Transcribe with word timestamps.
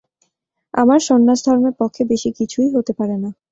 আমার 0.73 0.99
সন্ন্যাসধর্মের 1.07 1.75
পক্ষে 1.79 2.01
বেশি 2.11 2.29
কিছুই 2.37 2.69
হতে 2.75 2.91
পারে 2.99 3.15
না। 3.23 3.29